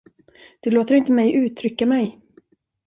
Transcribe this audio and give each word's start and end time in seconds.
Du 0.59 0.71
låter 0.71 0.95
inte 0.95 1.11
mig 1.11 1.33
uttrycka 1.33 1.85
mig. 1.85 2.19